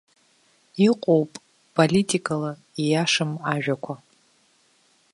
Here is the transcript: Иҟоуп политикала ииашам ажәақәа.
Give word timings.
Иҟоуп 0.87 1.31
политикала 1.75 2.51
ииашам 2.83 3.31
ажәақәа. 3.53 3.95